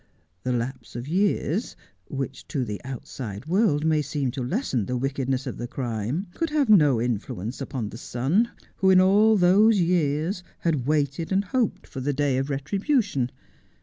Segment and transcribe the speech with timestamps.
[0.41, 1.75] The lapse oi years,
[2.09, 6.49] which to the outside world may seem to lessen the wickedness of the crime, could
[6.49, 11.85] have no influence upon the son who in all those years had waited and hoped
[11.85, 13.29] for the day of retribution.